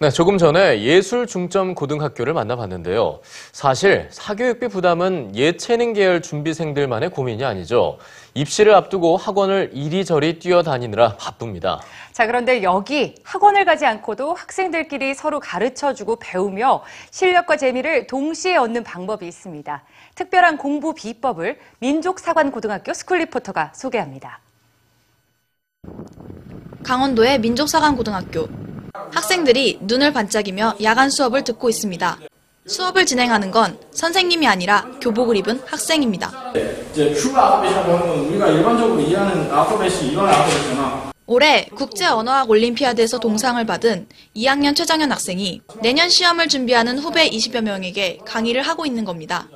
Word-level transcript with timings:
네, 0.00 0.10
조금 0.10 0.38
전에 0.38 0.82
예술 0.82 1.24
중점 1.24 1.76
고등학교를 1.76 2.34
만나봤는데요. 2.34 3.20
사실 3.52 4.08
사교육비 4.10 4.66
부담은 4.66 5.36
예체능 5.36 5.92
계열 5.92 6.20
준비생들만의 6.20 7.10
고민이 7.10 7.44
아니죠. 7.44 7.98
입시를 8.34 8.74
앞두고 8.74 9.16
학원을 9.16 9.70
이리저리 9.72 10.40
뛰어다니느라 10.40 11.16
바쁩니다. 11.16 11.80
자, 12.12 12.26
그런데 12.26 12.64
여기 12.64 13.14
학원을 13.22 13.64
가지 13.64 13.86
않고도 13.86 14.34
학생들끼리 14.34 15.14
서로 15.14 15.38
가르쳐주고 15.38 16.16
배우며 16.16 16.82
실력과 17.12 17.56
재미를 17.56 18.08
동시에 18.08 18.56
얻는 18.56 18.82
방법이 18.82 19.24
있습니다. 19.28 19.84
특별한 20.16 20.58
공부 20.58 20.92
비법을 20.92 21.58
민족사관고등학교 21.78 22.92
스쿨 22.92 23.18
리포터가 23.18 23.72
소개합니다. 23.76 24.40
강원도의 26.82 27.38
민족사관고등학교. 27.38 28.63
학생들이 29.14 29.78
눈을 29.82 30.12
반짝이며 30.12 30.76
야간 30.82 31.08
수업을 31.08 31.44
듣고 31.44 31.68
있습니다. 31.68 32.18
수업을 32.66 33.06
진행하는 33.06 33.50
건 33.50 33.78
선생님이 33.92 34.46
아니라 34.46 34.86
교복을 35.00 35.36
입은 35.36 35.62
학생입니다. 35.66 36.52
이제 36.92 37.12
큐 37.14 37.36
하는 37.36 38.28
우리가 38.28 38.48
일반적으로 38.48 39.00
이해하는 39.00 39.52
알파벳이 39.52 40.12
이런 40.12 40.28
알파벳이잖아. 40.28 41.12
올해 41.26 41.66
국제언어학 41.74 42.50
올림피아드에서 42.50 43.18
동상을 43.18 43.64
받은 43.64 44.08
2학년 44.36 44.74
최정현 44.74 45.10
학생이 45.12 45.62
내년 45.80 46.08
시험을 46.08 46.48
준비하는 46.48 46.98
후배 46.98 47.30
20여 47.30 47.62
명에게 47.62 48.18
강의를 48.26 48.62
하고 48.62 48.84
있는 48.84 49.04
겁니다. 49.04 49.48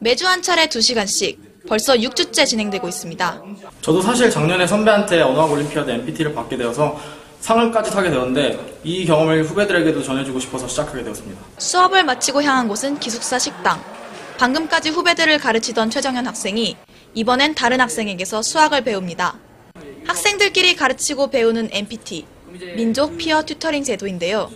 매주 0.00 0.26
한 0.26 0.42
차례 0.42 0.66
2시간씩 0.66 1.38
벌써 1.66 1.94
6주째 1.94 2.46
진행되고 2.46 2.86
있습니다. 2.88 3.42
저도 3.80 4.02
사실 4.02 4.30
작년에 4.30 4.66
선배한테 4.66 5.22
언어학 5.22 5.50
올림피아드 5.52 5.90
MPT를 5.90 6.34
받게 6.34 6.58
되어서 6.58 6.98
상을까지 7.44 7.90
타게 7.90 8.08
되었는데 8.08 8.80
이 8.84 9.04
경험을 9.04 9.44
후배들에게도 9.44 10.02
전해주고 10.02 10.40
싶어서 10.40 10.66
시작하게 10.66 11.04
되었습니다. 11.04 11.42
수업을 11.58 12.02
마치고 12.04 12.42
향한 12.42 12.68
곳은 12.68 12.98
기숙사 12.98 13.38
식당. 13.38 13.84
방금까지 14.38 14.88
후배들을 14.88 15.38
가르치던 15.38 15.90
최정현 15.90 16.26
학생이 16.26 16.76
이번엔 17.12 17.54
다른 17.54 17.82
학생에게서 17.82 18.40
수학을 18.40 18.82
배웁니다. 18.82 19.38
학생들끼리 20.06 20.74
가르치고 20.74 21.28
배우는 21.28 21.68
MPT, 21.70 22.26
민족 22.76 23.18
피어 23.18 23.42
튜터링 23.42 23.84
제도인데요. 23.84 24.50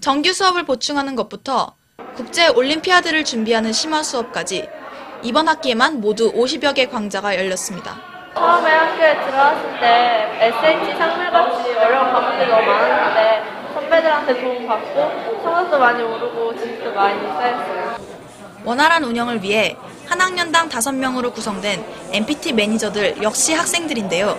정규 0.00 0.34
수업을 0.34 0.64
보충하는 0.66 1.16
것부터 1.16 1.74
국제 2.14 2.48
올림피아드를 2.48 3.24
준비하는 3.24 3.72
심화 3.72 4.02
수업까지 4.02 4.68
이번 5.22 5.48
학기에만 5.48 6.02
모두 6.02 6.30
50여 6.32 6.74
개 6.74 6.88
강좌가 6.88 7.36
열렸습니다. 7.36 8.13
처음에 8.34 8.70
학교에 8.70 9.24
들어왔을 9.24 9.80
때 9.80 10.28
SH 10.40 10.98
상물같이 10.98 11.70
어려운 11.72 12.12
과목들이 12.12 12.50
너무 12.50 12.66
많았는데 12.66 13.42
선배들한테 13.74 14.40
도움 14.40 14.66
받고 14.66 15.40
성적도 15.42 15.78
많이 15.78 16.02
오르고 16.02 16.56
지식도 16.56 16.92
많이 16.92 17.20
쌓였어요. 17.28 17.96
원활한 18.64 19.04
운영을 19.04 19.42
위해 19.42 19.76
한 20.06 20.20
학년당 20.20 20.68
5명으로 20.68 21.32
구성된 21.32 21.84
MPT 22.12 22.52
매니저들 22.54 23.22
역시 23.22 23.54
학생들인데요. 23.54 24.36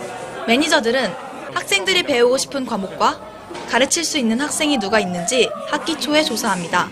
매니저들은 0.47 1.13
학생들이 1.53 2.03
배우고 2.03 2.37
싶은 2.37 2.65
과목과 2.65 3.19
가르칠 3.69 4.03
수 4.03 4.17
있는 4.17 4.41
학생이 4.41 4.77
누가 4.77 4.99
있는지 4.99 5.49
학기 5.69 5.97
초에 5.97 6.23
조사합니다. 6.23 6.89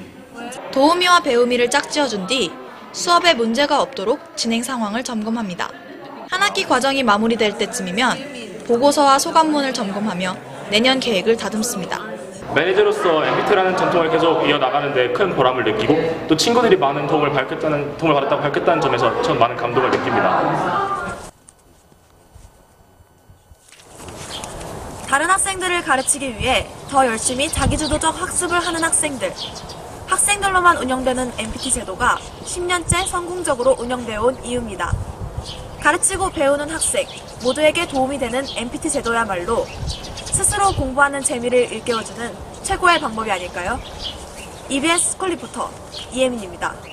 도우미와 0.71 1.19
배우미를 1.21 1.69
짝지어준 1.69 2.27
뒤 2.27 2.51
수업에 2.93 3.33
문제가 3.33 3.81
없도록 3.81 4.37
진행 4.37 4.63
상황을 4.63 5.03
점검합니다. 5.03 5.69
한 6.33 6.41
학기 6.41 6.63
과정이 6.63 7.03
마무리될 7.03 7.59
때쯤이면 7.59 8.63
보고서와 8.65 9.19
소감문을 9.19 9.71
점검하며 9.71 10.35
내년 10.71 10.99
계획을 10.99 11.37
다듬습니다. 11.37 11.99
매니저로서 12.55 13.23
MBT라는 13.23 13.77
전통을 13.77 14.09
계속 14.09 14.41
이어나가는데 14.41 15.13
큰 15.13 15.35
보람을 15.35 15.63
느끼고 15.63 16.25
또 16.27 16.35
친구들이 16.35 16.75
많은 16.77 17.05
도움을 17.05 17.31
밝혔다는 17.33 17.97
도움을 17.99 18.15
받았다고 18.15 18.41
밝혔다는 18.41 18.81
점에서 18.81 19.21
전 19.21 19.37
많은 19.37 19.55
감동을 19.55 19.91
느낍니다. 19.91 21.13
다른 25.07 25.29
학생들을 25.29 25.83
가르치기 25.83 26.39
위해 26.39 26.67
더 26.89 27.05
열심히 27.05 27.47
자기주도적 27.47 28.19
학습을 28.19 28.59
하는 28.59 28.83
학생들. 28.83 29.31
학생들로만 30.07 30.77
운영되는 30.77 31.33
MPT 31.37 31.69
제도가 31.69 32.17
10년째 32.43 33.05
성공적으로 33.05 33.75
운영되어 33.77 34.23
온 34.23 34.43
이유입니다. 34.43 35.12
가르치고 35.83 36.29
배우는 36.29 36.69
학생 36.69 37.05
모두에게 37.43 37.85
도움이 37.85 38.17
되는 38.17 38.45
MPT 38.55 38.89
제도야말로 38.89 39.65
스스로 40.31 40.71
공부하는 40.71 41.21
재미를 41.21 41.69
일깨워주는 41.73 42.33
최고의 42.63 43.01
방법이 43.01 43.29
아닐까요? 43.29 43.77
EBS 44.69 45.11
스쿨 45.11 45.31
리포터 45.31 45.69
이혜민입니다. 46.13 46.92